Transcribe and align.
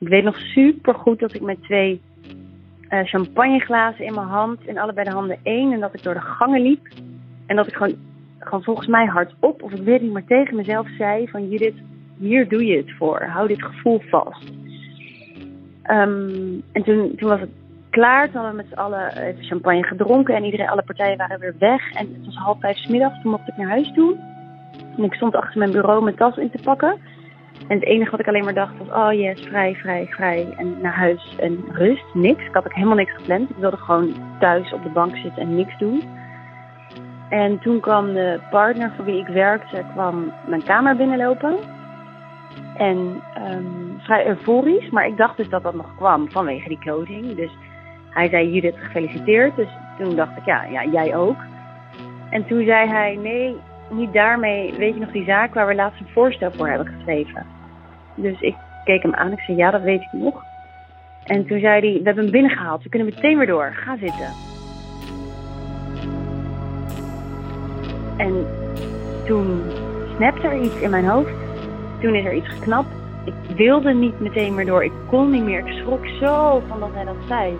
Ik 0.00 0.08
weet 0.08 0.24
nog 0.24 0.38
super 0.38 0.94
goed 0.94 1.18
dat 1.18 1.34
ik 1.34 1.40
met 1.40 1.62
twee 1.62 2.00
uh, 2.90 3.00
champagneglazen 3.04 4.04
in 4.04 4.14
mijn 4.14 4.26
hand, 4.26 4.66
in 4.66 4.78
allebei 4.78 5.08
de 5.08 5.14
handen 5.14 5.38
één, 5.42 5.72
en 5.72 5.80
dat 5.80 5.94
ik 5.94 6.02
door 6.02 6.14
de 6.14 6.20
gangen 6.20 6.62
liep. 6.62 6.88
En 7.46 7.56
dat 7.56 7.66
ik 7.66 7.74
gewoon, 7.74 7.94
gewoon 8.38 8.62
volgens 8.62 8.86
mij 8.86 9.06
hardop, 9.06 9.62
of 9.62 9.72
ik 9.72 9.82
weet 9.82 10.02
niet, 10.02 10.12
maar 10.12 10.24
tegen 10.24 10.56
mezelf 10.56 10.88
zei 10.98 11.28
van 11.28 11.48
Judith, 11.48 11.76
hier 12.18 12.48
doe 12.48 12.66
je 12.66 12.76
het 12.76 12.92
voor. 12.98 13.22
Hou 13.22 13.48
dit 13.48 13.62
gevoel 13.62 14.00
vast. 14.10 14.50
Um, 15.90 16.62
en 16.72 16.82
toen, 16.82 17.14
toen 17.16 17.28
was 17.28 17.40
het 17.40 17.50
klaar. 17.90 18.24
Toen 18.24 18.34
hadden 18.34 18.50
we 18.50 18.56
met 18.56 18.72
z'n 18.72 18.78
allen 18.78 19.16
even 19.16 19.44
champagne 19.44 19.82
gedronken. 19.82 20.34
En 20.34 20.44
iedereen, 20.44 20.68
alle 20.68 20.82
partijen 20.82 21.16
waren 21.16 21.40
weer 21.40 21.54
weg. 21.58 21.92
En 21.92 22.08
het 22.12 22.24
was 22.24 22.36
half 22.36 22.60
vijf 22.60 22.76
s 22.76 22.86
middags. 22.86 23.22
Toen 23.22 23.30
mocht 23.30 23.48
ik 23.48 23.56
naar 23.56 23.68
huis 23.68 23.92
toe. 23.92 24.16
En 24.96 25.04
ik 25.04 25.14
stond 25.14 25.34
achter 25.34 25.58
mijn 25.58 25.72
bureau 25.72 26.02
mijn 26.02 26.16
tas 26.16 26.36
in 26.36 26.50
te 26.50 26.62
pakken. 26.62 26.98
En 27.68 27.76
het 27.76 27.84
enige 27.84 28.10
wat 28.10 28.20
ik 28.20 28.28
alleen 28.28 28.44
maar 28.44 28.54
dacht 28.54 28.78
was, 28.78 28.88
oh 28.88 29.12
yes, 29.12 29.40
vrij, 29.40 29.74
vrij, 29.74 30.06
vrij. 30.06 30.54
En 30.56 30.80
naar 30.80 30.96
huis 30.96 31.36
en 31.38 31.64
rust, 31.72 32.14
niks. 32.14 32.44
Ik 32.44 32.54
had 32.54 32.64
ook 32.64 32.74
helemaal 32.74 32.96
niks 32.96 33.12
gepland. 33.12 33.50
Ik 33.50 33.56
wilde 33.56 33.76
gewoon 33.76 34.14
thuis 34.38 34.72
op 34.72 34.82
de 34.82 34.88
bank 34.88 35.16
zitten 35.16 35.42
en 35.42 35.54
niks 35.54 35.78
doen. 35.78 36.02
En 37.28 37.58
toen 37.58 37.80
kwam 37.80 38.12
de 38.12 38.40
partner 38.50 38.92
voor 38.96 39.04
wie 39.04 39.20
ik 39.20 39.26
werkte, 39.26 39.84
kwam 39.92 40.32
mijn 40.46 40.62
kamer 40.62 40.96
binnenlopen. 40.96 41.56
En 42.76 43.22
um, 43.50 43.94
vrij 43.98 44.26
euforisch, 44.26 44.90
maar 44.90 45.06
ik 45.06 45.16
dacht 45.16 45.36
dus 45.36 45.48
dat 45.48 45.62
dat 45.62 45.74
nog 45.74 45.96
kwam 45.96 46.30
vanwege 46.30 46.68
die 46.68 46.78
closing. 46.78 47.34
Dus 47.34 47.50
hij 48.10 48.28
zei 48.28 48.52
Judith 48.52 48.76
gefeliciteerd. 48.76 49.56
Dus 49.56 49.68
toen 49.98 50.16
dacht 50.16 50.36
ik, 50.36 50.44
ja, 50.44 50.64
ja, 50.64 50.84
jij 50.84 51.16
ook. 51.16 51.36
En 52.30 52.46
toen 52.46 52.64
zei 52.64 52.88
hij, 52.88 53.18
nee, 53.22 53.56
niet 53.90 54.12
daarmee. 54.12 54.74
Weet 54.76 54.94
je 54.94 55.00
nog 55.00 55.10
die 55.10 55.24
zaak 55.24 55.54
waar 55.54 55.66
we 55.66 55.74
laatst 55.74 56.00
een 56.00 56.12
voorstel 56.12 56.50
voor 56.52 56.68
hebben 56.68 56.86
geschreven? 56.86 57.46
Dus 58.14 58.40
ik 58.40 58.56
keek 58.84 59.02
hem 59.02 59.14
aan. 59.14 59.32
Ik 59.32 59.40
zei, 59.40 59.56
ja, 59.56 59.70
dat 59.70 59.82
weet 59.82 60.00
ik 60.00 60.12
nog. 60.12 60.44
En 61.24 61.46
toen 61.46 61.60
zei 61.60 61.80
hij, 61.80 61.98
we 61.98 62.04
hebben 62.04 62.22
hem 62.22 62.32
binnengehaald. 62.32 62.82
We 62.82 62.88
kunnen 62.88 63.08
meteen 63.14 63.38
weer 63.38 63.46
door. 63.46 63.72
Ga 63.74 63.96
zitten. 63.96 64.28
En 68.16 68.46
toen 69.26 69.62
snapte 70.16 70.48
er 70.48 70.60
iets 70.60 70.80
in 70.80 70.90
mijn 70.90 71.08
hoofd. 71.08 71.32
Toen 72.00 72.14
is 72.14 72.24
er 72.24 72.34
iets 72.34 72.48
geknapt. 72.48 72.88
Ik 73.24 73.56
wilde 73.56 73.92
niet 73.92 74.20
meteen 74.20 74.54
meer 74.54 74.66
door. 74.66 74.84
Ik 74.84 74.92
kon 75.06 75.30
niet 75.30 75.44
meer. 75.44 75.66
Ik 75.66 75.72
schrok 75.72 76.06
zo 76.06 76.62
van 76.68 76.80
dat 76.80 76.90
hij 76.94 77.04
dat 77.04 77.16
zei. 77.28 77.58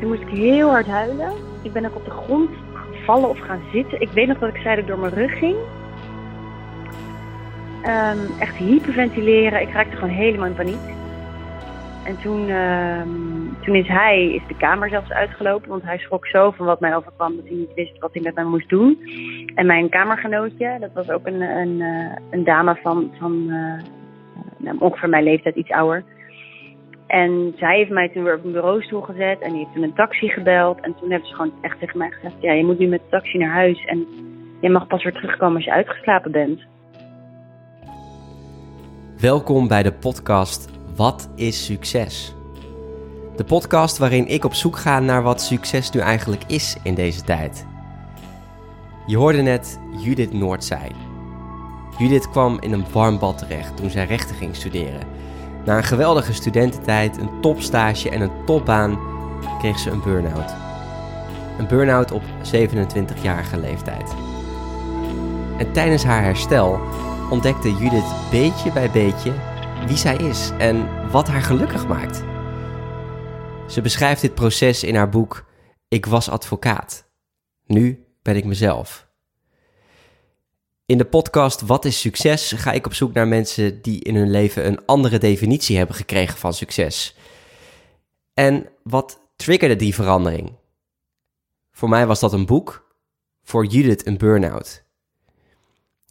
Toen 0.00 0.08
moest 0.08 0.22
ik 0.22 0.28
heel 0.28 0.70
hard 0.70 0.86
huilen. 0.86 1.32
Ik 1.62 1.72
ben 1.72 1.84
ook 1.84 1.96
op 1.96 2.04
de 2.04 2.10
grond 2.10 2.50
gevallen 2.90 3.28
of 3.28 3.38
gaan 3.38 3.60
zitten. 3.72 4.00
Ik 4.00 4.08
weet 4.08 4.26
nog 4.26 4.38
dat 4.38 4.54
ik 4.54 4.60
zei 4.60 4.76
dat 4.76 4.86
door 4.86 4.98
mijn 4.98 5.14
rug 5.14 5.38
ging. 5.38 5.56
Um, 7.88 8.38
echt 8.40 8.56
hyperventileren. 8.56 9.60
Ik 9.60 9.72
raakte 9.72 9.96
gewoon 9.96 10.14
helemaal 10.14 10.46
in 10.46 10.54
paniek. 10.54 10.96
En 12.04 12.18
toen, 12.22 12.50
um, 12.50 13.56
toen 13.60 13.74
is 13.74 13.88
hij 13.88 14.32
is 14.32 14.42
de 14.48 14.56
kamer 14.56 14.88
zelfs 14.88 15.10
uitgelopen. 15.10 15.68
Want 15.68 15.82
hij 15.82 15.98
schrok 15.98 16.26
zo 16.26 16.50
van 16.50 16.66
wat 16.66 16.80
mij 16.80 16.96
overkwam 16.96 17.36
dat 17.36 17.44
hij 17.44 17.56
niet 17.56 17.74
wist 17.74 17.98
wat 17.98 18.12
hij 18.12 18.22
met 18.22 18.34
mij 18.34 18.44
moest 18.44 18.68
doen. 18.68 18.98
En 19.54 19.66
mijn 19.66 19.88
kamergenootje, 19.88 20.76
dat 20.80 20.92
was 20.92 21.10
ook 21.10 21.26
een, 21.26 21.40
een, 21.40 21.80
eh, 21.80 22.16
een 22.30 22.44
dame 22.44 22.78
van, 22.82 23.10
van 23.18 23.44
uh, 23.46 23.80
nou, 24.56 24.76
ongeveer 24.78 25.08
mijn 25.08 25.24
leeftijd, 25.24 25.54
iets 25.54 25.70
ouder. 25.70 26.04
En 27.06 27.54
zij 27.56 27.76
heeft 27.76 27.90
mij 27.90 28.08
toen 28.08 28.22
weer 28.22 28.36
op 28.36 28.44
een 28.44 28.52
bureaustoel 28.52 29.00
gezet 29.00 29.40
en 29.40 29.50
die 29.50 29.58
heeft 29.58 29.74
toen 29.74 29.82
een 29.82 29.94
taxi 29.94 30.28
gebeld. 30.28 30.80
En 30.80 30.94
toen 31.00 31.10
hebben 31.10 31.28
ze 31.28 31.34
gewoon 31.34 31.52
echt 31.60 31.78
tegen 31.78 31.98
mij 31.98 32.10
gezegd: 32.10 32.34
Ja, 32.40 32.52
je 32.52 32.64
moet 32.64 32.78
nu 32.78 32.86
met 32.86 33.00
de 33.00 33.10
taxi 33.10 33.38
naar 33.38 33.52
huis 33.52 33.84
en 33.84 34.06
je 34.60 34.70
mag 34.70 34.86
pas 34.86 35.02
weer 35.02 35.12
terugkomen 35.12 35.56
als 35.56 35.64
je 35.64 35.72
uitgeslapen 35.72 36.32
bent. 36.32 36.60
Welkom 39.20 39.68
bij 39.68 39.82
de 39.82 39.92
podcast 39.92 40.68
Wat 40.96 41.28
is 41.34 41.64
succes? 41.64 42.34
De 43.36 43.44
podcast 43.44 43.98
waarin 43.98 44.26
ik 44.26 44.44
op 44.44 44.54
zoek 44.54 44.78
ga 44.78 45.00
naar 45.00 45.22
wat 45.22 45.42
succes 45.42 45.90
nu 45.90 46.00
eigenlijk 46.00 46.42
is 46.46 46.76
in 46.82 46.94
deze 46.94 47.22
tijd. 47.22 47.66
Je 49.06 49.16
hoorde 49.16 49.42
net 49.42 49.78
Judith 49.96 50.32
Noordzij. 50.32 50.90
Judith 51.98 52.30
kwam 52.30 52.60
in 52.60 52.72
een 52.72 52.84
warm 52.92 53.18
bad 53.18 53.38
terecht 53.38 53.76
toen 53.76 53.90
zij 53.90 54.04
rechten 54.04 54.36
ging 54.36 54.56
studeren. 54.56 55.06
Na 55.64 55.76
een 55.76 55.84
geweldige 55.84 56.32
studententijd, 56.32 57.16
een 57.16 57.40
topstage 57.40 58.10
en 58.10 58.20
een 58.20 58.44
topbaan 58.46 58.98
kreeg 59.58 59.78
ze 59.78 59.90
een 59.90 60.02
burn-out. 60.02 60.54
Een 61.58 61.66
burn-out 61.68 62.12
op 62.12 62.22
27-jarige 62.22 63.58
leeftijd. 63.58 64.14
En 65.58 65.72
tijdens 65.72 66.04
haar 66.04 66.22
herstel 66.22 66.80
ontdekte 67.30 67.72
Judith 67.72 68.30
beetje 68.30 68.72
bij 68.72 68.90
beetje 68.90 69.32
wie 69.86 69.96
zij 69.96 70.16
is 70.16 70.50
en 70.58 71.08
wat 71.10 71.28
haar 71.28 71.42
gelukkig 71.42 71.86
maakt. 71.86 72.22
Ze 73.72 73.80
beschrijft 73.82 74.20
dit 74.20 74.34
proces 74.34 74.84
in 74.84 74.94
haar 74.94 75.08
boek 75.08 75.44
Ik 75.88 76.06
was 76.06 76.28
advocaat. 76.28 77.08
Nu 77.66 78.06
ben 78.22 78.36
ik 78.36 78.44
mezelf. 78.44 79.08
In 80.86 80.98
de 80.98 81.04
podcast 81.04 81.60
Wat 81.60 81.84
is 81.84 82.00
succes 82.00 82.52
ga 82.52 82.72
ik 82.72 82.86
op 82.86 82.94
zoek 82.94 83.12
naar 83.12 83.28
mensen 83.28 83.82
die 83.82 84.04
in 84.04 84.14
hun 84.14 84.30
leven 84.30 84.66
een 84.66 84.86
andere 84.86 85.18
definitie 85.18 85.76
hebben 85.76 85.96
gekregen 85.96 86.38
van 86.38 86.54
succes. 86.54 87.16
En 88.34 88.68
wat 88.82 89.20
triggerde 89.36 89.76
die 89.76 89.94
verandering? 89.94 90.56
Voor 91.70 91.88
mij 91.88 92.06
was 92.06 92.20
dat 92.20 92.32
een 92.32 92.46
boek, 92.46 92.96
voor 93.42 93.66
Judith 93.66 94.06
een 94.06 94.18
burn-out. 94.18 94.87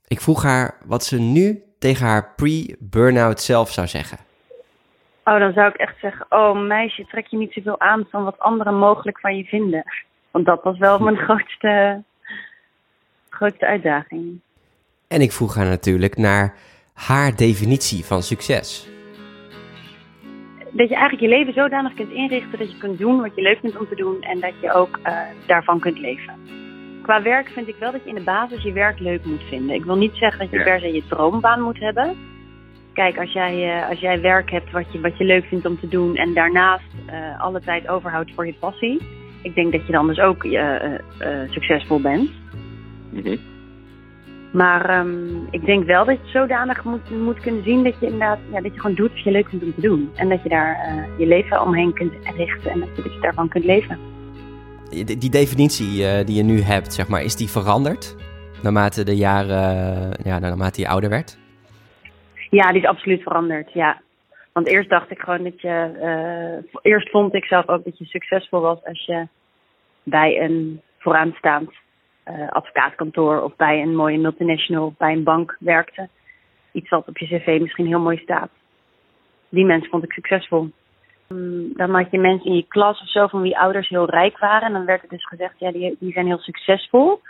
Ik 0.08 0.22
vroeg 0.22 0.44
haar 0.44 0.78
wat 0.86 1.04
ze 1.04 1.20
nu 1.20 1.64
tegen 1.80 2.06
haar 2.06 2.34
pre-burn-out 2.36 3.42
zelf 3.42 3.72
zou 3.72 3.88
zeggen. 3.88 4.18
Oh, 5.24 5.40
dan 5.40 5.54
zou 5.54 5.68
ik 5.70 5.76
echt 5.76 6.00
zeggen: 6.02 6.26
Oh, 6.30 6.68
meisje, 6.68 7.06
trek 7.06 7.28
je 7.28 7.38
niet 7.38 7.54
zoveel 7.54 7.80
aan 7.80 8.08
van 8.10 8.24
wat 8.24 8.40
anderen 8.40 8.76
mogelijk 8.76 9.20
van 9.20 9.38
je 9.38 9.44
vinden. 9.44 9.84
Want 10.32 10.46
dat 10.46 10.64
was 10.64 10.78
wel 10.78 11.00
mijn 11.00 11.18
grootste, 11.26 12.04
grootste 13.30 13.66
uitdaging. 13.66 14.40
En 15.08 15.22
ik 15.22 15.32
vroeg 15.32 15.56
haar 15.56 15.66
natuurlijk 15.66 16.18
naar 16.18 16.56
haar 16.94 17.36
definitie 17.36 18.06
van 18.06 18.22
succes. 18.22 18.90
Dat 20.72 20.90
je 20.90 20.96
eigenlijk 20.96 21.22
je 21.22 21.38
leven 21.38 21.54
zodanig 21.54 21.94
kunt 21.94 22.12
inrichten 22.12 22.60
dat 22.60 22.72
je 22.72 22.78
kunt 22.78 22.98
doen 22.98 23.22
wat 23.22 23.36
je 23.36 23.42
leuk 23.42 23.60
vindt 23.60 23.78
om 23.78 23.88
te 23.88 23.96
doen 23.96 24.22
en 24.22 24.40
dat 24.40 24.54
je 24.62 24.74
ook 24.74 25.00
uh, 25.04 25.20
daarvan 25.48 25.80
kunt 25.80 26.00
leven. 26.00 26.34
Qua 27.08 27.22
werk 27.22 27.48
vind 27.48 27.68
ik 27.68 27.76
wel 27.80 27.92
dat 27.92 28.04
je 28.04 28.10
in 28.10 28.16
de 28.16 28.22
basis 28.22 28.64
je 28.64 28.72
werk 28.72 29.00
leuk 29.00 29.26
moet 29.26 29.44
vinden. 29.50 29.76
Ik 29.76 29.86
wil 29.86 29.96
niet 29.96 30.16
zeggen 30.16 30.40
dat 30.40 30.50
je 30.50 30.64
per 30.64 30.80
se 30.80 30.94
je 30.94 31.04
droombaan 31.08 31.62
moet 31.62 31.80
hebben. 31.80 32.16
Kijk, 32.94 33.18
als 33.18 33.32
jij, 33.32 33.78
uh, 33.78 33.90
als 33.90 34.00
jij 34.00 34.22
werk 34.22 34.52
hebt 34.52 34.72
wat 34.72 34.92
je, 34.92 35.00
wat 35.00 35.18
je 35.18 35.24
leuk 35.24 35.46
vindt 35.46 35.66
om 35.66 35.80
te 35.80 35.88
doen 35.88 36.16
en 36.16 36.34
daarnaast 36.34 36.94
uh, 37.10 37.42
alle 37.42 37.62
tijd 37.62 37.88
overhoudt 37.88 38.32
voor 38.36 38.46
je 38.46 38.54
passie. 38.54 39.02
Ik 39.42 39.56
denk 39.56 39.72
dat 39.72 39.86
je 39.86 39.92
dan 39.92 40.08
dus 40.08 40.20
ook 40.20 40.44
succesvol 41.50 42.02
bent. 42.02 42.32
Mm 43.12 43.24
-hmm. 43.24 43.38
Maar 44.52 45.00
um, 45.00 45.48
ik 45.52 45.66
denk 45.66 45.86
wel 45.86 46.06
dat 46.06 46.18
je 46.24 46.32
zodanig 46.32 46.84
moet, 46.84 47.10
moet 47.10 47.40
kunnen 47.40 47.64
zien 47.64 47.84
dat 47.84 48.00
je 48.00 48.06
inderdaad 48.06 48.40
ja, 48.52 48.62
dat 48.62 48.74
je 48.74 48.80
gewoon 48.80 48.96
doet 48.96 49.12
wat 49.12 49.24
je 49.24 49.32
leuk 49.32 49.50
vindt 49.50 49.66
om 49.66 49.74
te 49.74 49.82
doen. 49.82 50.10
En 50.16 50.30
dat 50.30 50.44
je 50.44 50.50
daar 50.50 51.08
je 51.18 51.28
leven 51.28 51.62
omheen 51.62 51.94
kunt 51.94 52.14
richten 52.36 52.72
en 52.72 52.80
dat 52.80 52.96
je 52.96 53.18
daarvan 53.22 53.48
kunt 53.48 53.66
leven. 53.66 54.16
Die, 54.90 55.30
definitie 55.30 56.02
uh, 56.02 56.26
die 56.26 56.36
je 56.36 56.44
nu 56.44 56.62
hebt, 56.62 56.94
zeg 56.94 57.08
maar, 57.08 57.24
is 57.24 57.36
die 57.36 57.50
veranderd 57.50 58.16
naarmate 58.64 59.04
de 59.04 59.16
jaren, 59.16 60.18
ja, 60.24 60.40
naarmate 60.40 60.82
je 60.82 60.88
ouder 60.88 61.10
werd? 61.10 61.38
Ja, 62.50 62.72
die 62.72 62.82
is 62.82 62.88
absoluut 62.88 63.22
veranderd, 63.22 63.74
ja. 63.74 64.02
Want 64.54 64.68
eerst 64.68 64.90
dacht 64.90 65.12
ik 65.12 65.20
gewoon 65.20 65.44
dat 65.44 65.62
je, 65.62 65.92
uh, 66.02 66.80
eerst 66.82 67.10
vond 67.10 67.34
ik 67.34 67.46
zelf 67.46 67.68
ook 67.68 67.84
dat 67.84 67.98
je 67.98 68.06
succesvol 68.06 68.62
was 68.62 68.84
als 68.84 69.06
je 69.06 69.28
bij 70.04 70.42
een 70.42 70.82
vooraanstaand 70.98 71.72
uh, 72.28 72.50
advocaatkantoor 72.50 73.42
of 73.42 73.56
bij 73.56 73.82
een 73.82 73.96
mooie 73.96 74.18
multinational 74.18 74.94
bij 74.98 75.12
een 75.12 75.24
bank 75.24 75.58
werkte. 75.60 76.10
Iets 76.72 76.90
wat 76.90 77.08
op 77.08 77.18
je 77.18 77.26
cv 77.26 77.60
misschien 77.62 77.88
heel 77.88 78.00
mooi 78.00 78.18
staat. 78.18 78.50
Die 79.50 79.66
mensen 79.66 79.90
vond 79.90 80.04
ik 80.04 80.12
succesvol. 80.12 80.72
Um, 81.30 81.74
dan 81.74 81.96
had 81.96 82.12
je 82.12 82.20
mensen 82.20 82.46
in 82.46 82.56
je 82.56 82.66
klas 82.68 83.02
of 83.02 83.10
zo 83.10 83.28
van 83.28 83.42
wie 83.42 83.58
ouders 83.58 83.90
heel 83.90 84.10
rijk 84.10 84.38
waren. 84.38 84.68
En 84.68 84.74
dan 84.74 84.86
werd 84.86 85.04
er 85.04 85.10
dus 85.10 85.26
gezegd, 85.26 85.60
ja, 85.60 85.72
die, 85.72 85.96
die 86.00 86.12
zijn 86.12 86.26
heel 86.26 86.38
succesvol. 86.38 87.22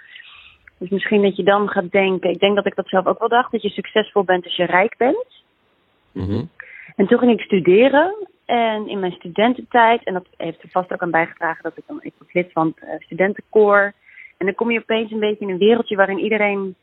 Dus 0.78 0.90
misschien 0.90 1.22
dat 1.22 1.36
je 1.36 1.44
dan 1.44 1.70
gaat 1.70 1.92
denken, 1.92 2.30
ik 2.30 2.40
denk 2.40 2.56
dat 2.56 2.66
ik 2.66 2.76
dat 2.76 2.88
zelf 2.88 3.06
ook 3.06 3.20
wel 3.20 3.30
dacht, 3.30 3.52
dat 3.52 3.62
je 3.62 3.70
succesvol 3.70 4.24
bent 4.24 4.44
als 4.44 4.56
je 4.56 4.66
rijk 4.66 4.98
bent. 4.98 5.44
Mm 6.12 6.26
-hmm. 6.26 6.50
En 6.96 7.08
toen 7.08 7.20
ging 7.20 7.32
ik 7.32 7.46
studeren. 7.46 8.28
En 8.46 8.88
in 8.88 9.00
mijn 9.00 9.12
studententijd, 9.12 10.04
en 10.04 10.14
dat 10.14 10.28
heeft 10.38 10.64
er 10.64 10.70
vast 10.70 10.94
ook 10.94 11.02
aan 11.02 11.12
bijgedragen 11.12 11.64
dat 11.64 11.78
ik 11.78 11.84
dan, 11.88 12.00
ik 12.02 12.14
was 12.18 12.34
lid 12.34 12.52
van 12.52 12.74
het 12.76 12.90
uh, 12.90 13.00
studentenkoor. 13.00 13.94
En 14.38 14.46
dan 14.46 14.56
kom 14.56 14.72
je 14.72 14.80
opeens 14.80 15.12
een 15.12 15.20
beetje 15.20 15.46
in 15.46 15.52
een 15.52 15.58
wereldje 15.58 15.96
waarin 15.96 16.20
iedereen 16.20 16.76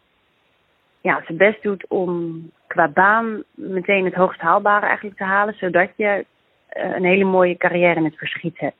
ja, 1.00 1.22
zijn 1.26 1.38
best 1.38 1.62
doet 1.62 1.86
om 1.88 2.42
qua 2.66 2.88
baan 2.88 3.42
meteen 3.54 4.04
het 4.04 4.14
hoogst 4.14 4.40
haalbare 4.40 4.86
eigenlijk 4.86 5.16
te 5.16 5.24
halen, 5.24 5.54
zodat 5.54 5.90
je 5.96 6.26
een 6.74 7.04
hele 7.04 7.24
mooie 7.24 7.56
carrière 7.56 7.94
in 7.94 8.04
het 8.04 8.18
verschiet 8.18 8.58
hebt. 8.58 8.76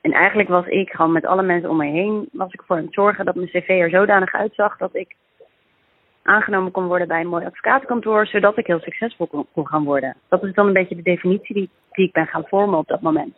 En 0.00 0.12
eigenlijk 0.12 0.48
was 0.48 0.66
ik 0.66 0.90
gewoon 0.90 1.12
met 1.12 1.26
alle 1.26 1.42
mensen 1.42 1.70
om 1.70 1.76
me 1.76 1.86
heen, 1.86 2.28
was 2.32 2.52
ik 2.52 2.62
voor 2.66 2.76
het 2.76 2.92
zorgen 2.92 3.24
dat 3.24 3.34
mijn 3.34 3.48
cv 3.48 3.68
er 3.68 3.90
zodanig 3.90 4.32
uitzag 4.32 4.76
dat 4.76 4.94
ik 4.94 5.16
aangenomen 6.22 6.72
kon 6.72 6.86
worden 6.86 7.08
bij 7.08 7.20
een 7.20 7.26
mooi 7.26 7.44
advocatenkantoor, 7.44 8.26
zodat 8.26 8.58
ik 8.58 8.66
heel 8.66 8.80
succesvol 8.80 9.26
kon, 9.26 9.66
gaan 9.66 9.84
worden. 9.84 10.16
Dat 10.28 10.44
is 10.44 10.54
dan 10.54 10.66
een 10.66 10.72
beetje 10.72 10.96
de 10.96 11.02
definitie 11.02 11.54
die, 11.54 11.70
die 11.92 12.06
ik 12.06 12.12
ben 12.12 12.26
gaan 12.26 12.46
vormen 12.46 12.78
op 12.78 12.86
dat 12.88 13.00
moment. 13.00 13.36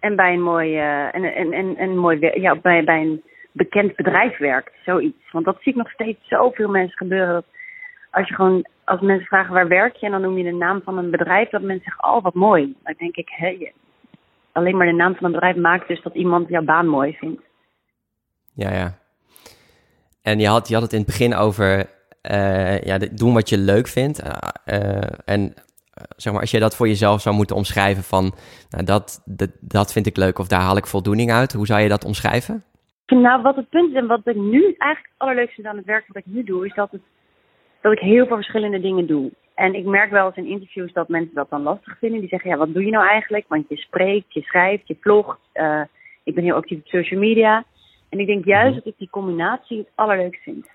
En 0.00 0.16
bij 0.16 0.32
een 0.32 0.42
mooi, 0.42 0.76
uh, 0.76 1.14
en, 1.14 1.24
en, 1.34 1.52
en, 1.52 1.76
en 1.76 1.96
mooi 1.96 2.30
ja, 2.40 2.56
bij, 2.56 2.84
bij 2.84 3.00
een 3.00 3.22
bekend 3.52 3.96
bedrijf 3.96 4.38
werkt, 4.38 4.72
zoiets. 4.84 5.30
Want 5.32 5.44
dat 5.44 5.56
zie 5.60 5.72
ik 5.72 5.78
nog 5.78 5.90
steeds 5.90 6.28
zoveel 6.28 6.68
mensen 6.68 6.96
gebeuren. 6.96 7.32
Dat 7.32 7.44
als 8.10 8.28
je 8.28 8.34
gewoon, 8.34 8.66
als 8.84 9.00
mensen 9.00 9.26
vragen 9.26 9.54
waar 9.54 9.68
werk 9.68 9.96
je 9.96 10.06
en 10.06 10.12
dan 10.12 10.20
noem 10.20 10.38
je 10.38 10.44
de 10.44 10.52
naam 10.52 10.82
van 10.84 10.98
een 10.98 11.10
bedrijf, 11.10 11.48
dat 11.48 11.62
mensen 11.62 11.84
zeggen, 11.84 12.14
oh 12.14 12.22
wat 12.22 12.34
mooi. 12.34 12.76
Dan 12.82 12.94
denk 12.98 13.16
ik, 13.16 13.28
hé, 13.28 13.72
alleen 14.52 14.76
maar 14.76 14.86
de 14.86 14.92
naam 14.92 15.14
van 15.14 15.24
een 15.24 15.32
bedrijf 15.32 15.56
maakt 15.56 15.88
dus 15.88 16.02
dat 16.02 16.14
iemand 16.14 16.48
jouw 16.48 16.62
baan 16.62 16.88
mooi 16.88 17.12
vindt. 17.12 17.42
Ja, 18.54 18.72
ja. 18.72 18.98
En 20.22 20.38
je 20.38 20.48
had, 20.48 20.68
je 20.68 20.74
had 20.74 20.82
het 20.82 20.92
in 20.92 20.98
het 20.98 21.06
begin 21.06 21.34
over 21.34 21.90
uh, 22.30 22.80
ja, 22.80 22.98
doen 22.98 23.34
wat 23.34 23.48
je 23.48 23.58
leuk 23.58 23.88
vindt. 23.88 24.22
Uh, 24.22 25.02
en 25.24 25.54
zeg 26.16 26.32
maar, 26.32 26.40
als 26.40 26.50
je 26.50 26.58
dat 26.58 26.76
voor 26.76 26.88
jezelf 26.88 27.20
zou 27.20 27.34
moeten 27.34 27.56
omschrijven 27.56 28.02
van 28.02 28.34
nou, 28.70 28.84
dat, 28.84 29.22
dat, 29.24 29.50
dat 29.60 29.92
vind 29.92 30.06
ik 30.06 30.16
leuk 30.16 30.38
of 30.38 30.48
daar 30.48 30.60
haal 30.60 30.76
ik 30.76 30.86
voldoening 30.86 31.32
uit, 31.32 31.52
hoe 31.52 31.66
zou 31.66 31.80
je 31.80 31.88
dat 31.88 32.04
omschrijven? 32.04 32.64
Nou, 33.06 33.42
wat 33.42 33.56
het 33.56 33.68
punt 33.68 33.90
is 33.90 33.96
en 33.96 34.06
wat 34.06 34.20
ik 34.24 34.36
nu 34.36 34.62
eigenlijk 34.62 35.12
het 35.12 35.14
allerleukste 35.16 35.68
aan 35.68 35.76
het 35.76 35.86
werk 35.86 36.06
wat 36.06 36.16
ik 36.16 36.26
nu 36.26 36.44
doe, 36.44 36.66
is 36.66 36.74
dat, 36.74 36.90
het, 36.90 37.00
dat 37.80 37.92
ik 37.92 37.98
heel 37.98 38.26
veel 38.26 38.36
verschillende 38.36 38.80
dingen 38.80 39.06
doe. 39.06 39.30
En 39.54 39.74
ik 39.74 39.84
merk 39.84 40.10
wel 40.10 40.26
eens 40.26 40.36
in 40.36 40.46
interviews 40.46 40.92
dat 40.92 41.08
mensen 41.08 41.34
dat 41.34 41.50
dan 41.50 41.62
lastig 41.62 41.98
vinden. 41.98 42.20
Die 42.20 42.28
zeggen, 42.28 42.50
ja, 42.50 42.56
wat 42.56 42.74
doe 42.74 42.84
je 42.84 42.90
nou 42.90 43.08
eigenlijk? 43.08 43.44
Want 43.48 43.68
je 43.68 43.76
spreekt, 43.76 44.32
je 44.34 44.42
schrijft, 44.42 44.88
je 44.88 44.96
vlogt. 45.00 45.38
Uh, 45.54 45.82
ik 46.24 46.34
ben 46.34 46.44
heel 46.44 46.54
actief 46.54 46.78
op 46.78 46.86
social 46.86 47.20
media. 47.20 47.64
En 48.08 48.18
ik 48.18 48.26
denk 48.26 48.44
juist 48.44 48.74
mhm. 48.74 48.74
dat 48.74 48.86
ik 48.86 48.98
die 48.98 49.10
combinatie 49.10 49.78
het 49.78 49.88
allerleukst 49.94 50.42
vind. 50.42 50.66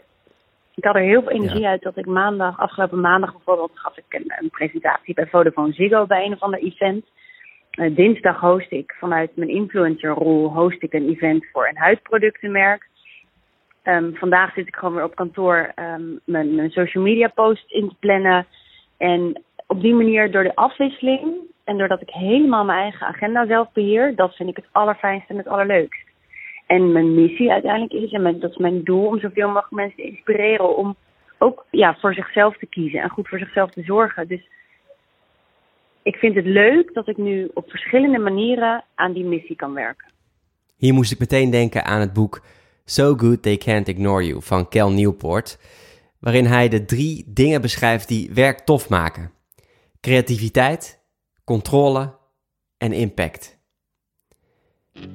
Ik 0.75 0.83
had 0.83 0.95
er 0.95 1.01
heel 1.01 1.21
veel 1.21 1.31
energie 1.31 1.67
uit 1.67 1.81
dat 1.81 1.97
ik 1.97 2.05
maandag, 2.05 2.59
afgelopen 2.59 2.99
maandag 2.99 3.31
bijvoorbeeld, 3.31 3.71
gaf 3.73 3.97
ik 3.97 4.03
een, 4.09 4.33
een 4.39 4.49
presentatie 4.49 5.13
bij 5.13 5.27
Vodafone 5.27 5.73
Ziggo 5.73 6.05
bij 6.05 6.25
een 6.25 6.33
of 6.33 6.41
ander 6.41 6.59
event. 6.59 7.05
Uh, 7.71 7.95
dinsdag 7.95 8.39
host 8.39 8.71
ik 8.71 8.95
vanuit 8.99 9.35
mijn 9.35 9.49
influencerrol 9.49 10.53
host 10.53 10.83
ik 10.83 10.93
een 10.93 11.09
event 11.09 11.45
voor 11.51 11.67
een 11.67 11.77
huidproductenmerk. 11.77 12.89
Um, 13.87 14.15
vandaag 14.15 14.53
zit 14.53 14.67
ik 14.67 14.75
gewoon 14.75 14.93
weer 14.93 15.03
op 15.03 15.15
kantoor 15.15 15.71
um, 15.75 16.19
mijn, 16.23 16.55
mijn, 16.55 16.69
social 16.71 17.03
media 17.03 17.27
post 17.27 17.71
in 17.71 17.89
te 17.89 17.95
plannen. 17.99 18.45
En 18.97 19.43
op 19.67 19.81
die 19.81 19.93
manier, 19.93 20.31
door 20.31 20.43
de 20.43 20.55
afwisseling 20.55 21.33
en 21.63 21.77
doordat 21.77 22.01
ik 22.01 22.09
helemaal 22.09 22.65
mijn 22.65 22.79
eigen 22.79 23.07
agenda 23.07 23.47
zelf 23.47 23.71
beheer, 23.73 24.15
dat 24.15 24.35
vind 24.35 24.49
ik 24.49 24.55
het 24.55 24.65
allerfijnste 24.71 25.31
en 25.31 25.37
het 25.37 25.47
allerleukst. 25.47 26.03
En 26.65 26.91
mijn 26.91 27.13
missie 27.13 27.51
uiteindelijk 27.51 27.93
is, 27.93 28.11
en 28.11 28.39
dat 28.39 28.51
is 28.51 28.57
mijn 28.57 28.83
doel, 28.83 29.05
om 29.05 29.19
zoveel 29.19 29.47
mogelijk 29.47 29.71
mensen 29.71 29.95
te 29.95 30.09
inspireren 30.09 30.77
om 30.77 30.95
ook 31.37 31.65
ja, 31.71 31.97
voor 31.99 32.13
zichzelf 32.13 32.57
te 32.57 32.65
kiezen 32.65 33.01
en 33.01 33.09
goed 33.09 33.27
voor 33.27 33.39
zichzelf 33.39 33.71
te 33.71 33.83
zorgen. 33.83 34.27
Dus 34.27 34.49
ik 36.03 36.15
vind 36.15 36.35
het 36.35 36.45
leuk 36.45 36.93
dat 36.93 37.07
ik 37.07 37.17
nu 37.17 37.49
op 37.53 37.69
verschillende 37.69 38.19
manieren 38.19 38.83
aan 38.95 39.13
die 39.13 39.25
missie 39.25 39.55
kan 39.55 39.73
werken. 39.73 40.07
Hier 40.77 40.93
moest 40.93 41.11
ik 41.11 41.19
meteen 41.19 41.49
denken 41.49 41.85
aan 41.85 41.99
het 41.99 42.13
boek 42.13 42.41
So 42.87 43.15
Good 43.15 43.41
They 43.41 43.57
Can't 43.57 43.87
Ignore 43.87 44.25
You 44.25 44.41
van 44.41 44.69
Kel 44.69 44.91
Newport, 44.91 45.59
waarin 46.19 46.45
hij 46.45 46.69
de 46.69 46.85
drie 46.85 47.23
dingen 47.27 47.61
beschrijft 47.61 48.07
die 48.07 48.29
werk 48.33 48.59
tof 48.59 48.89
maken: 48.89 49.31
creativiteit, 50.01 51.03
controle 51.43 52.13
en 52.77 52.91
impact. 52.91 53.59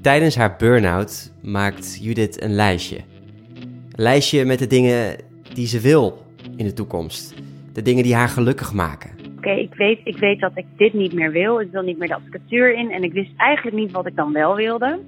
Tijdens 0.00 0.36
haar 0.36 0.56
burn-out 0.58 1.32
maakt 1.42 1.98
Judith 2.02 2.42
een 2.42 2.54
lijstje. 2.54 2.96
Een 2.96 4.02
lijstje 4.02 4.44
met 4.44 4.58
de 4.58 4.66
dingen 4.66 5.16
die 5.54 5.66
ze 5.66 5.80
wil 5.80 6.26
in 6.56 6.64
de 6.64 6.72
toekomst. 6.72 7.34
De 7.72 7.82
dingen 7.82 8.02
die 8.02 8.14
haar 8.14 8.28
gelukkig 8.28 8.72
maken. 8.72 9.10
Oké, 9.36 9.50
ik, 9.50 9.74
weet, 9.74 10.00
ik 10.04 10.16
weet 10.16 10.40
dat 10.40 10.52
ik 10.54 10.66
dit 10.76 10.92
niet 10.92 11.12
meer 11.12 11.30
wil. 11.30 11.60
Ik 11.60 11.70
wil 11.70 11.82
niet 11.82 11.98
meer 11.98 12.08
de 12.08 12.14
advocatuur 12.14 12.74
in. 12.74 12.90
En 12.90 13.02
ik 13.02 13.12
wist 13.12 13.30
eigenlijk 13.36 13.76
niet 13.76 13.90
wat 13.90 14.06
ik 14.06 14.16
dan 14.16 14.32
wel 14.32 14.54
wilde. 14.54 15.00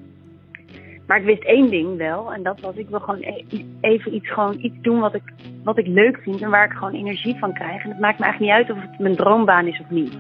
Maar 1.07 1.19
ik 1.19 1.25
wist 1.25 1.45
één 1.45 1.71
ding 1.71 1.97
wel. 1.97 2.33
En 2.33 2.43
dat 2.43 2.61
was, 2.61 2.75
ik 2.75 2.89
wil 2.89 3.01
gewoon 3.01 3.23
e-, 3.23 3.65
even 3.81 4.15
iets, 4.15 4.31
gewoon 4.31 4.59
iets 4.61 4.81
doen 4.81 5.01
wat 5.01 5.15
ik, 5.15 5.23
wat 5.65 5.79
ik 5.79 5.87
leuk 5.87 6.19
vind. 6.23 6.43
En 6.43 6.51
waar 6.51 6.65
ik 6.65 6.73
gewoon 6.73 6.95
energie 6.95 7.39
van 7.39 7.53
krijg. 7.53 7.85
En 7.85 7.91
het 7.91 8.01
maakt 8.01 8.19
me 8.19 8.25
eigenlijk 8.25 8.59
niet 8.59 8.69
uit 8.69 8.77
of 8.77 8.91
het 8.91 8.99
mijn 8.99 9.17
droombaan 9.17 9.67
is 9.67 9.81
of 9.81 9.91
niet. 9.91 10.19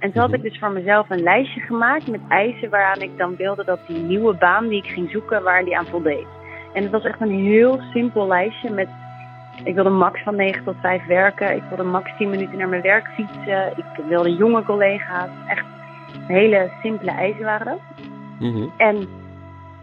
En 0.00 0.12
zo 0.12 0.20
had 0.20 0.32
ik 0.32 0.42
dus 0.42 0.58
voor 0.58 0.72
mezelf 0.72 1.10
een 1.10 1.22
lijstje 1.22 1.60
gemaakt 1.60 2.08
met 2.08 2.20
eisen 2.28 2.70
waaraan 2.70 3.00
ik 3.00 3.18
dan 3.18 3.36
wilde 3.36 3.64
dat 3.64 3.80
die 3.86 3.98
nieuwe 3.98 4.34
baan 4.34 4.68
die 4.68 4.82
ik 4.82 4.90
ging 4.90 5.10
zoeken, 5.10 5.42
waar 5.42 5.64
die 5.64 5.78
aan 5.78 5.86
voldeed. 5.86 6.26
En 6.72 6.82
het 6.82 6.92
was 6.92 7.04
echt 7.04 7.20
een 7.20 7.44
heel 7.44 7.80
simpel 7.92 8.26
lijstje 8.26 8.70
met, 8.70 8.88
ik 9.64 9.74
wilde 9.74 9.90
max 9.90 10.22
van 10.22 10.36
9 10.36 10.64
tot 10.64 10.76
5 10.80 11.06
werken, 11.06 11.56
ik 11.56 11.62
wilde 11.68 11.82
max 11.82 12.10
10 12.18 12.30
minuten 12.30 12.58
naar 12.58 12.68
mijn 12.68 12.82
werk 12.82 13.06
fietsen, 13.06 13.72
ik 13.76 14.04
wilde 14.08 14.34
jonge 14.34 14.62
collega's, 14.64 15.30
echt 15.46 15.64
hele 16.26 16.70
simpele 16.82 17.10
eisen 17.10 17.44
waren 17.44 17.66
dat. 17.66 17.80
Mhm. 18.38 18.68
En 18.76 19.08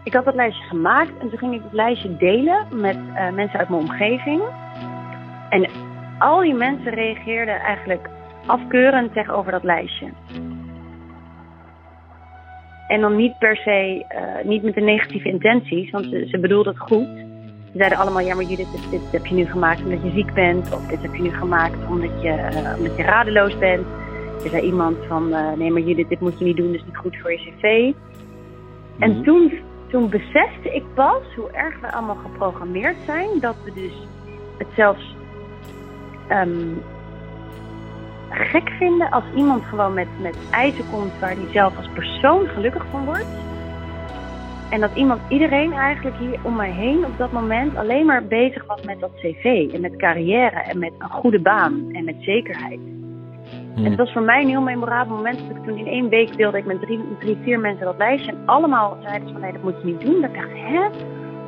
ik 0.04 0.12
had 0.12 0.24
dat 0.24 0.34
lijstje 0.34 0.64
gemaakt 0.64 1.18
en 1.18 1.28
toen 1.28 1.38
ging 1.38 1.54
ik 1.54 1.62
het 1.62 1.72
lijstje 1.72 2.16
delen 2.16 2.66
met 2.70 2.96
uh, 2.96 3.30
mensen 3.30 3.58
uit 3.58 3.68
mijn 3.68 3.82
omgeving. 3.82 4.42
En 5.48 5.68
al 6.18 6.40
die 6.40 6.54
mensen 6.54 6.94
reageerden 6.94 7.60
eigenlijk 7.60 8.08
afkeurend 8.46 9.12
tegenover 9.12 9.52
dat 9.52 9.64
lijstje. 9.64 10.06
En 12.88 13.00
dan 13.00 13.16
niet 13.16 13.38
per 13.38 13.56
se, 13.56 14.04
uh, 14.14 14.48
niet 14.48 14.62
met 14.62 14.74
de 14.74 14.80
negatieve 14.80 15.28
intenties, 15.28 15.90
want 15.90 16.04
ze, 16.04 16.26
ze 16.30 16.38
bedoelden 16.38 16.72
het 16.72 16.82
goed. 16.82 17.06
Ze 17.72 17.78
zeiden 17.78 17.98
allemaal, 17.98 18.20
ja 18.20 18.34
maar 18.34 18.44
Judith, 18.44 18.72
dit, 18.72 18.90
dit 18.90 19.12
heb 19.12 19.26
je 19.26 19.34
nu 19.34 19.44
gemaakt 19.44 19.82
omdat 19.82 20.02
je 20.02 20.10
ziek 20.10 20.34
bent. 20.34 20.74
Of 20.74 20.86
dit 20.86 21.02
heb 21.02 21.14
je 21.14 21.22
nu 21.22 21.30
gemaakt 21.30 21.88
omdat 21.88 22.22
je, 22.22 22.28
uh, 22.28 22.76
omdat 22.76 22.96
je 22.96 23.02
radeloos 23.02 23.58
bent. 23.58 23.86
Er 24.44 24.50
zei 24.50 24.62
iemand 24.62 24.96
van, 25.08 25.28
uh, 25.28 25.52
nee 25.52 25.70
maar 25.70 25.82
Judith, 25.82 26.08
dit 26.08 26.20
moet 26.20 26.38
je 26.38 26.44
niet 26.44 26.56
doen, 26.56 26.74
is 26.74 26.84
niet 26.84 26.96
goed 26.96 27.16
voor 27.16 27.32
je 27.32 27.38
cv. 27.38 27.92
En 28.98 29.10
mhm. 29.10 29.22
toen, 29.22 29.52
toen 29.88 30.10
besefte 30.10 30.74
ik 30.74 30.84
pas 30.94 31.34
hoe 31.36 31.50
erg 31.50 31.80
we 31.80 31.92
allemaal 31.92 32.16
geprogrammeerd 32.16 32.96
zijn. 33.06 33.28
Dat 33.40 33.56
we 33.64 33.72
dus 33.72 33.92
het 34.58 34.68
zelfs 34.76 35.16
um, 36.30 36.82
gek 38.30 38.68
vinden 38.68 39.10
als 39.10 39.24
iemand 39.36 39.64
gewoon 39.64 39.94
met, 39.94 40.08
met 40.20 40.36
eisen 40.50 40.84
komt 40.90 41.18
waar 41.20 41.34
hij 41.34 41.52
zelf 41.52 41.76
als 41.76 41.88
persoon 41.94 42.46
gelukkig 42.46 42.86
van 42.90 43.04
wordt. 43.04 43.46
En 44.70 44.80
dat 44.80 44.94
iemand, 44.94 45.20
iedereen 45.28 45.72
eigenlijk 45.72 46.16
hier 46.16 46.38
om 46.42 46.56
mij 46.56 46.70
heen 46.70 47.04
op 47.04 47.18
dat 47.18 47.32
moment 47.32 47.76
alleen 47.76 48.06
maar 48.06 48.24
bezig 48.24 48.66
was 48.66 48.82
met 48.82 49.00
dat 49.00 49.10
cv 49.14 49.68
en 49.72 49.80
met 49.80 49.96
carrière 49.96 50.60
en 50.60 50.78
met 50.78 50.92
een 50.98 51.10
goede 51.10 51.40
baan 51.40 51.88
en 51.92 52.04
met 52.04 52.16
zekerheid. 52.20 52.97
Hmm. 53.78 53.84
En 53.84 53.90
het 53.90 54.00
was 54.00 54.12
voor 54.12 54.22
mij 54.22 54.42
een 54.42 54.48
heel 54.48 54.60
memorabel 54.60 55.16
moment 55.16 55.38
dat 55.38 55.56
ik 55.56 55.64
toen 55.64 55.78
in 55.78 55.86
één 55.86 56.08
week 56.08 56.36
deelde 56.36 56.58
ik 56.58 56.66
met 56.66 56.80
drie, 56.80 57.00
drie, 57.18 57.38
vier 57.42 57.60
mensen 57.60 57.84
dat 57.84 57.98
lijstje. 57.98 58.30
En 58.30 58.42
allemaal 58.46 58.96
zeiden 59.02 59.28
ze 59.28 59.32
van 59.32 59.42
nee, 59.42 59.52
dat 59.52 59.62
moet 59.62 59.74
je 59.80 59.86
niet 59.86 60.00
doen. 60.00 60.20
Dat 60.20 60.30
ik 60.30 60.36
dacht, 60.36 60.50
hè? 60.52 60.88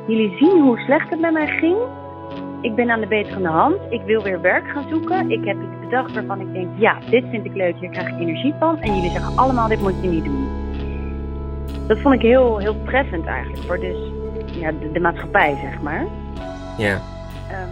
Jullie 0.07 0.37
zien 0.37 0.61
hoe 0.61 0.79
slecht 0.79 1.09
het 1.09 1.19
met 1.19 1.33
mij 1.33 1.47
ging 1.47 1.77
ik 2.61 2.75
ben 2.75 2.89
aan 2.89 2.99
de 2.99 3.07
beterende 3.07 3.49
hand. 3.49 3.75
Ik 3.89 4.01
wil 4.05 4.23
weer 4.23 4.41
werk 4.41 4.69
gaan 4.69 4.85
zoeken. 4.89 5.31
Ik 5.31 5.45
heb 5.45 5.57
iets 5.61 5.79
bedacht 5.79 6.13
waarvan 6.13 6.41
ik 6.41 6.53
denk, 6.53 6.67
ja, 6.75 6.97
dit 7.09 7.23
vind 7.29 7.45
ik 7.45 7.55
leuk, 7.55 7.75
hier 7.79 7.89
krijg 7.89 8.07
ik 8.07 8.19
energie 8.19 8.53
van. 8.59 8.79
En 8.79 8.95
jullie 8.95 9.11
zeggen 9.11 9.37
allemaal, 9.37 9.67
dit 9.67 9.81
moet 9.81 10.01
je 10.01 10.07
niet 10.07 10.23
doen. 10.23 10.47
Dat 11.87 11.99
vond 11.99 12.15
ik 12.15 12.21
heel, 12.21 12.57
heel 12.57 12.83
treffend 12.85 13.25
eigenlijk 13.25 13.63
voor 13.63 13.79
dus, 13.79 13.97
ja, 14.45 14.71
de, 14.93 14.99
maatschappij, 14.99 15.57
zeg 15.61 15.81
maar. 15.81 16.05
Ja. 16.77 16.93
Um, 16.93 17.69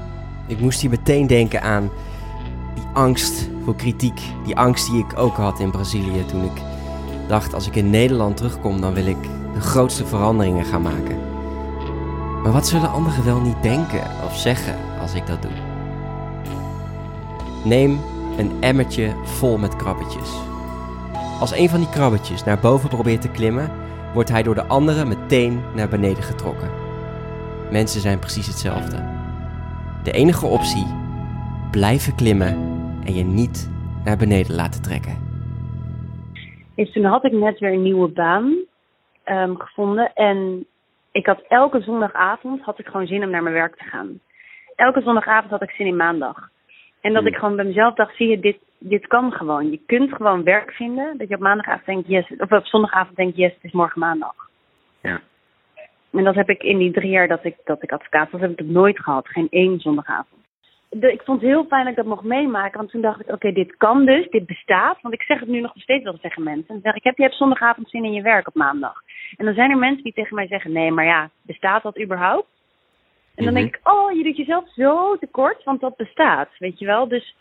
ik 0.47 0.59
moest 0.59 0.81
hier 0.81 0.89
meteen 0.89 1.27
denken 1.27 1.61
aan 1.61 1.89
angst 2.99 3.49
voor 3.63 3.75
kritiek. 3.75 4.21
Die 4.45 4.57
angst 4.57 4.91
die 4.91 4.99
ik 4.99 5.17
ook 5.17 5.35
had 5.35 5.59
in 5.59 5.71
Brazilië 5.71 6.25
toen 6.25 6.43
ik 6.43 6.61
dacht, 7.27 7.53
als 7.53 7.67
ik 7.67 7.75
in 7.75 7.89
Nederland 7.89 8.37
terugkom, 8.37 8.81
dan 8.81 8.93
wil 8.93 9.05
ik 9.05 9.21
de 9.53 9.61
grootste 9.61 10.05
veranderingen 10.05 10.65
gaan 10.65 10.81
maken. 10.81 11.19
Maar 12.43 12.51
wat 12.51 12.67
zullen 12.67 12.91
anderen 12.91 13.25
wel 13.25 13.39
niet 13.39 13.61
denken 13.61 14.01
of 14.25 14.37
zeggen 14.37 14.75
als 15.01 15.13
ik 15.13 15.27
dat 15.27 15.41
doe? 15.41 15.51
Neem 17.63 17.99
een 18.37 18.51
emmertje 18.59 19.13
vol 19.23 19.57
met 19.57 19.75
krabbetjes. 19.75 20.29
Als 21.39 21.51
een 21.51 21.69
van 21.69 21.79
die 21.79 21.89
krabbetjes 21.89 22.43
naar 22.43 22.59
boven 22.59 22.89
probeert 22.89 23.21
te 23.21 23.29
klimmen, 23.29 23.71
wordt 24.13 24.29
hij 24.29 24.43
door 24.43 24.55
de 24.55 24.65
anderen 24.65 25.07
meteen 25.07 25.61
naar 25.75 25.89
beneden 25.89 26.23
getrokken. 26.23 26.69
Mensen 27.71 28.01
zijn 28.01 28.19
precies 28.19 28.47
hetzelfde. 28.47 29.03
De 30.03 30.11
enige 30.11 30.45
optie: 30.45 30.87
blijven 31.71 32.15
klimmen 32.15 32.68
en 33.09 33.15
je 33.15 33.23
niet 33.23 33.71
naar 34.03 34.17
beneden 34.17 34.55
laten 34.55 34.81
trekken. 34.81 35.17
Is 36.75 36.91
toen 36.91 37.03
had 37.03 37.25
ik 37.25 37.31
net 37.31 37.59
weer 37.59 37.73
een 37.73 37.81
nieuwe 37.81 38.07
baan 38.07 38.57
um, 39.25 39.59
gevonden 39.59 40.13
en 40.13 40.65
ik 41.11 41.25
had 41.25 41.41
elke 41.47 41.81
zondagavond 41.81 42.61
had 42.61 42.79
ik 42.79 42.85
gewoon 42.85 43.07
zin 43.07 43.23
om 43.23 43.29
naar 43.29 43.43
mijn 43.43 43.55
werk 43.55 43.75
te 43.75 43.83
gaan. 43.83 44.19
Elke 44.75 45.01
zondagavond 45.01 45.51
had 45.51 45.61
ik 45.61 45.71
zin 45.71 45.85
in 45.85 45.95
maandag. 45.95 46.49
En 47.01 47.13
dat 47.13 47.21
hmm. 47.21 47.31
ik 47.31 47.37
gewoon 47.37 47.55
bij 47.55 47.65
mezelf 47.65 47.93
dacht, 47.95 48.15
zie 48.15 48.27
je, 48.27 48.39
dit, 48.39 48.57
dit 48.77 49.07
kan 49.07 49.31
gewoon. 49.31 49.71
Je 49.71 49.79
kunt 49.85 50.13
gewoon 50.13 50.43
werk 50.43 50.71
vinden. 50.71 51.17
Dat 51.17 51.27
je 51.27 51.35
op 51.35 51.41
maandagavond 51.41 51.85
denkt, 51.85 52.07
yes. 52.07 52.31
Of 52.37 52.51
op 52.51 52.65
zondagavond 52.65 53.15
denkt, 53.15 53.37
yes, 53.37 53.53
het 53.53 53.63
is 53.63 53.71
morgen 53.71 53.99
maandag. 53.99 54.35
Ja. 55.01 55.21
En 56.11 56.23
dat 56.23 56.35
heb 56.35 56.49
ik 56.49 56.63
in 56.63 56.77
die 56.77 56.91
drie 56.91 57.09
jaar 57.09 57.27
dat 57.27 57.43
ik, 57.43 57.55
dat 57.63 57.83
ik 57.83 57.91
advocaat 57.91 58.31
was, 58.31 58.41
heb 58.41 58.51
ik 58.51 58.59
het 58.59 58.69
nooit 58.69 58.99
gehad. 58.99 59.27
Geen 59.27 59.47
één 59.49 59.79
zondagavond. 59.79 60.41
De, 60.89 61.11
ik 61.11 61.21
vond 61.21 61.41
het 61.41 61.49
heel 61.49 61.65
fijn 61.65 61.81
dat 61.81 61.91
ik 61.91 61.95
dat 61.97 62.05
mocht 62.05 62.23
meemaken. 62.23 62.77
Want 62.77 62.89
toen 62.91 63.01
dacht 63.01 63.19
ik, 63.19 63.31
oké, 63.31 63.51
dit 63.51 63.77
kan 63.77 64.05
dus, 64.05 64.29
dit 64.29 64.45
bestaat. 64.45 65.01
Want 65.01 65.13
ik 65.13 65.21
zeg 65.21 65.39
het 65.39 65.49
nu 65.49 65.61
nog 65.61 65.71
steeds 65.75 66.03
wel 66.03 66.17
tegen 66.21 66.43
mensen. 66.43 66.67
En 66.67 66.73
dan 66.73 66.81
zeg 66.81 66.95
ik, 66.95 67.03
heb 67.03 67.17
je 67.17 67.23
hebt 67.23 67.35
zondagavond 67.35 67.89
zin 67.89 68.03
in 68.03 68.13
je 68.13 68.21
werk 68.21 68.47
op 68.47 68.55
maandag? 68.55 69.01
En 69.37 69.45
dan 69.45 69.53
zijn 69.53 69.71
er 69.71 69.77
mensen 69.77 70.03
die 70.03 70.13
tegen 70.13 70.35
mij 70.35 70.47
zeggen, 70.47 70.71
nee, 70.71 70.91
maar 70.91 71.05
ja, 71.05 71.29
bestaat 71.41 71.83
dat 71.83 72.01
überhaupt? 72.01 72.47
En 73.35 73.45
dan 73.45 73.53
Mhm. 73.53 73.61
denk 73.63 73.75
ik, 73.75 73.91
oh, 73.91 74.11
je 74.11 74.23
doet 74.23 74.37
jezelf 74.37 74.69
zo 74.73 75.17
tekort, 75.17 75.63
want 75.63 75.79
dat 75.81 75.95
bestaat, 75.97 76.49
weet 76.57 76.79
je 76.79 76.85
wel. 76.85 77.07
Dus 77.07 77.35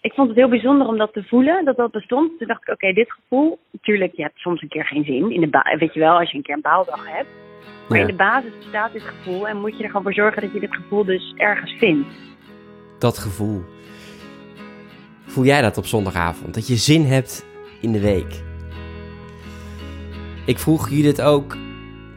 ik 0.00 0.12
vond 0.12 0.28
het 0.28 0.36
heel 0.36 0.48
bijzonder 0.48 0.86
om 0.86 0.98
dat 0.98 1.12
te 1.12 1.24
voelen, 1.24 1.64
dat 1.64 1.76
dat 1.76 1.90
bestond. 1.90 2.38
Toen 2.38 2.46
dacht 2.48 2.62
ik, 2.62 2.68
oké, 2.74 2.92
dit 2.92 3.12
gevoel, 3.12 3.58
natuurlijk, 3.72 4.14
je 4.14 4.22
hebt 4.22 4.38
soms 4.38 4.62
een 4.62 4.68
keer 4.68 4.86
geen 4.86 5.04
zin. 5.04 5.30
In 5.30 5.40
de 5.40 5.76
weet 5.78 5.94
je 5.94 6.00
wel, 6.00 6.18
als 6.18 6.30
je 6.30 6.36
een 6.36 6.42
keer 6.42 6.54
een 6.54 6.60
baaldag 6.60 7.08
hebt. 7.08 7.28
Maar 7.88 7.98
Ja. 7.98 8.04
in 8.04 8.10
de 8.10 8.16
basis 8.16 8.56
bestaat 8.56 8.92
dit 8.92 9.02
gevoel 9.02 9.48
en 9.48 9.60
moet 9.60 9.76
je 9.76 9.82
er 9.82 9.88
gewoon 9.88 10.02
voor 10.02 10.12
zorgen 10.14 10.42
dat 10.42 10.52
je 10.52 10.60
dit 10.60 10.74
gevoel 10.74 11.04
dus 11.04 11.34
ergens 11.36 11.72
vindt. 11.72 12.27
Dat 12.98 13.18
gevoel. 13.18 13.64
Voel 15.26 15.44
jij 15.44 15.62
dat 15.62 15.78
op 15.78 15.86
zondagavond? 15.86 16.54
Dat 16.54 16.66
je 16.66 16.76
zin 16.76 17.04
hebt 17.04 17.46
in 17.80 17.92
de 17.92 18.00
week? 18.00 18.42
Ik 20.46 20.58
vroeg 20.58 20.88
Judith 20.90 21.20
ook 21.22 21.56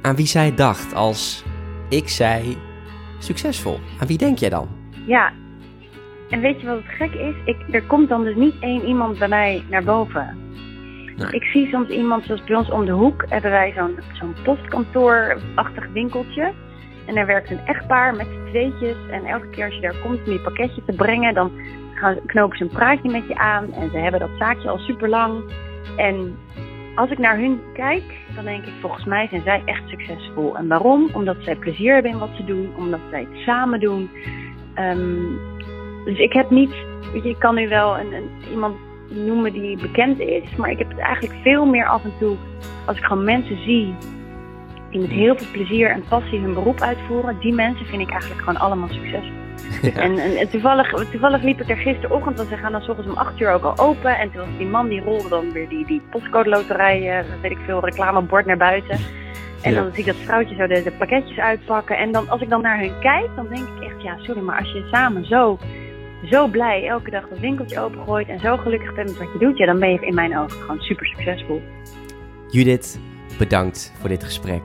aan 0.01 0.15
wie 0.15 0.25
zij 0.25 0.55
dacht 0.55 0.93
als 0.93 1.43
ik 1.89 2.09
zei 2.09 2.57
succesvol. 3.19 3.79
Aan 3.99 4.07
wie 4.07 4.17
denk 4.17 4.37
jij 4.37 4.49
dan? 4.49 4.67
Ja, 5.05 5.33
en 6.31 6.39
weet 6.39 6.61
je 6.61 6.67
wat 6.67 6.75
het 6.75 6.85
gek 6.85 7.13
is? 7.13 7.35
Ik, 7.45 7.57
er 7.71 7.83
komt 7.83 8.09
dan 8.09 8.23
dus 8.23 8.35
niet 8.35 8.55
één 8.59 8.85
iemand 8.85 9.19
bij 9.19 9.27
mij 9.27 9.63
naar 9.69 9.83
boven. 9.83 10.37
Nee. 11.15 11.31
Ik 11.31 11.43
zie 11.43 11.67
soms 11.67 11.89
iemand, 11.89 12.25
zoals 12.25 12.43
bij 12.43 12.55
ons 12.55 12.69
om 12.69 12.85
de 12.85 12.91
hoek, 12.91 13.25
hebben 13.29 13.51
wij 13.51 13.73
zo'n 13.75 13.99
zo'n 14.13 14.35
postkantoorachtig 14.43 15.87
winkeltje. 15.93 16.53
En 17.05 17.15
daar 17.15 17.25
werkt 17.25 17.51
een 17.51 17.65
echtpaar 17.65 18.15
met 18.15 18.27
z'n 18.27 18.49
tweetjes. 18.49 18.95
En 19.09 19.25
elke 19.25 19.49
keer 19.49 19.65
als 19.65 19.75
je 19.75 19.81
daar 19.81 20.01
komt 20.03 20.27
om 20.27 20.31
je 20.31 20.39
pakketje 20.39 20.81
te 20.85 20.93
brengen, 20.93 21.33
dan 21.33 21.51
gaan, 21.93 22.17
knopen 22.25 22.57
ze 22.57 22.63
een 22.63 22.69
praatje 22.69 23.11
met 23.11 23.27
je 23.27 23.35
aan. 23.35 23.73
En 23.73 23.89
ze 23.89 23.97
hebben 23.97 24.19
dat 24.19 24.29
zaakje 24.37 24.69
al 24.69 24.77
super 24.77 25.09
lang. 25.09 25.43
En 25.97 26.37
als 26.95 27.11
ik 27.11 27.17
naar 27.17 27.37
hun 27.37 27.61
kijk, 27.73 28.03
dan 28.35 28.45
denk 28.45 28.65
ik, 28.65 28.73
volgens 28.81 29.05
mij 29.05 29.27
zijn 29.27 29.41
zij 29.41 29.61
echt 29.65 29.89
succesvol. 29.89 30.57
En 30.57 30.67
waarom? 30.67 31.09
Omdat 31.13 31.37
zij 31.39 31.55
plezier 31.55 31.93
hebben 31.93 32.11
in 32.11 32.19
wat 32.19 32.35
ze 32.35 32.43
doen, 32.43 32.75
omdat 32.77 32.99
zij 33.09 33.19
het 33.19 33.43
samen 33.45 33.79
doen. 33.79 34.09
Ehm, 34.73 35.25
dus 36.05 36.17
ik 36.17 36.33
heb 36.33 36.49
niet, 36.49 36.73
weet 37.13 37.23
je, 37.23 37.29
ik 37.29 37.39
kan 37.39 37.55
nu 37.55 37.67
wel 37.67 37.99
een, 37.99 38.29
iemand 38.51 38.75
noemen 39.09 39.53
die 39.53 39.81
bekend 39.81 40.19
is, 40.19 40.55
maar 40.55 40.69
ik 40.69 40.77
heb 40.77 40.89
het 40.89 40.99
eigenlijk 40.99 41.35
veel 41.41 41.65
meer 41.65 41.85
af 41.85 42.03
en 42.03 42.13
toe 42.19 42.35
als 42.85 42.97
ik 42.97 43.03
gewoon 43.03 43.23
mensen 43.23 43.63
zie 43.63 43.95
die 44.91 44.99
met 45.01 45.09
heel 45.09 45.37
veel 45.37 45.47
plezier 45.51 45.89
en 45.91 46.03
passie 46.09 46.39
hun 46.39 46.53
beroep 46.53 46.81
uitvoeren. 46.81 47.37
Die 47.39 47.53
mensen 47.53 47.85
vind 47.85 48.01
ik 48.01 48.09
eigenlijk 48.09 48.41
gewoon 48.41 48.59
allemaal 48.59 48.89
succesvol. 48.89 49.39
En, 49.95 50.17
en, 50.17 50.35
en 50.37 50.49
toevallig, 50.49 50.89
toevallig 51.11 51.43
liep 51.43 51.61
ik 51.61 51.69
er 51.69 51.77
gisterochtend, 51.77 52.37
want 52.37 52.49
ze 52.49 52.57
gaan 52.57 52.71
dan 52.71 52.81
ochtends 52.81 53.09
om 53.11 53.17
8 53.17 53.39
uur 53.39 53.51
ook 53.51 53.63
al 53.63 53.77
open. 53.77 54.17
En 54.17 54.31
toen 54.31 54.39
was 54.39 54.57
die 54.57 54.67
man 54.67 54.87
die 54.87 55.01
rolde 55.01 55.29
dan 55.29 55.51
weer 55.51 55.69
die, 55.69 55.85
die 55.85 56.01
postcode 56.09 56.49
loterij, 56.49 57.19
eh, 57.19 57.25
weet 57.41 57.51
ik 57.51 57.57
veel, 57.65 57.79
reclamebord 57.85 58.45
naar 58.45 58.57
buiten. 58.57 58.99
En 59.61 59.71
Ja. 59.73 59.81
dan 59.81 59.91
zie 59.91 59.99
ik 59.99 60.05
dat 60.05 60.15
vrouwtje 60.15 60.55
zo 60.55 60.67
de, 60.67 60.83
de 60.83 60.91
pakketjes 60.91 61.37
uitpakken. 61.37 61.97
En 61.97 62.11
dan, 62.11 62.29
als 62.29 62.41
ik 62.41 62.49
dan 62.49 62.61
naar 62.61 62.79
hun 62.79 62.99
kijk, 62.99 63.29
dan 63.35 63.47
denk 63.47 63.67
ik 63.67 63.83
echt, 63.83 64.01
ja, 64.01 64.17
sorry, 64.17 64.41
maar 64.41 64.57
als 64.59 64.71
je 64.71 64.87
samen 64.91 65.25
zo, 65.25 65.57
zo 66.29 66.47
blij 66.47 66.87
elke 66.87 67.09
dag 67.11 67.27
dat 67.29 67.39
winkeltje 67.39 67.79
opengooit 67.79 68.27
en 68.27 68.39
zo 68.39 68.57
gelukkig 68.57 68.93
bent 68.93 69.07
met 69.09 69.17
wat 69.17 69.33
je 69.33 69.39
doet, 69.39 69.57
ja, 69.57 69.65
dan 69.65 69.79
ben 69.79 69.91
je 69.91 69.99
in 70.05 70.15
mijn 70.15 70.37
ogen 70.37 70.61
gewoon 70.61 70.79
super 70.81 71.05
succesvol. 71.05 71.61
Judith, 72.49 72.99
bedankt 73.41 73.91
voor 73.99 74.09
dit 74.09 74.23
gesprek. 74.23 74.61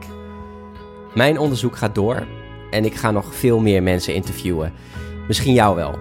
Mijn 1.15 1.39
onderzoek 1.39 1.77
gaat 1.77 1.95
door 1.95 2.27
en 2.71 2.85
ik 2.85 2.95
ga 2.95 3.11
nog 3.11 3.35
veel 3.35 3.59
meer 3.59 3.83
mensen 3.83 4.15
interviewen. 4.15 4.73
Misschien 5.27 5.53
jou 5.53 5.77
wel. 5.77 5.99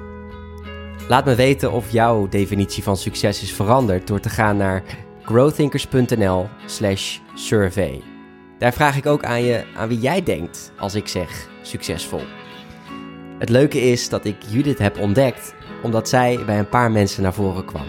Laat 1.07 1.25
me 1.25 1.35
weten 1.35 1.71
of 1.71 1.91
jouw 1.91 2.27
definitie 2.27 2.83
van 2.83 2.97
succes 2.97 3.41
is 3.41 3.53
veranderd 3.53 4.07
door 4.07 4.19
te 4.19 4.29
gaan 4.29 4.57
naar 4.57 4.83
growthinkers.nl/slash 5.21 7.19
survey. 7.35 8.01
Daar 8.57 8.73
vraag 8.73 8.97
ik 8.97 9.05
ook 9.05 9.23
aan 9.23 9.43
je 9.43 9.63
aan 9.75 9.87
wie 9.87 9.99
jij 9.99 10.23
denkt 10.23 10.71
als 10.77 10.95
ik 10.95 11.07
zeg 11.07 11.49
succesvol. 11.61 12.21
Het 13.39 13.49
leuke 13.49 13.81
is 13.81 14.09
dat 14.09 14.25
ik 14.25 14.35
Judith 14.49 14.79
heb 14.79 14.99
ontdekt 14.99 15.53
omdat 15.83 16.09
zij 16.09 16.39
bij 16.45 16.59
een 16.59 16.69
paar 16.69 16.91
mensen 16.91 17.23
naar 17.23 17.33
voren 17.33 17.65
kwam. 17.65 17.87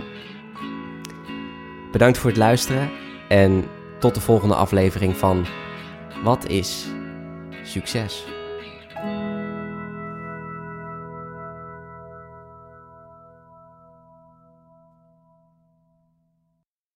Bedankt 1.92 2.18
voor 2.18 2.30
het 2.30 2.38
luisteren 2.38 2.90
en 3.28 3.64
tot 3.98 4.14
de 4.14 4.20
volgende 4.20 4.54
aflevering 4.54 5.16
van 5.16 5.46
Wat 6.22 6.48
is 6.48 6.86
succes? 7.62 8.35